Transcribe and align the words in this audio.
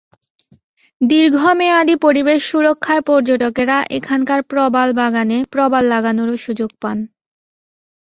দীর্ঘমেয়াদি 1.01 1.95
পরিবেশ 1.97 2.39
সুরক্ষায় 2.49 3.03
পর্যটকেরা 3.07 3.77
এখানকার 3.97 4.39
প্রবাল 4.43 4.89
বাগানে 4.93 5.37
প্রবাল 5.53 5.83
লাগানোরও 5.85 6.35
সুযোগ 6.37 6.69
পান। 6.81 6.97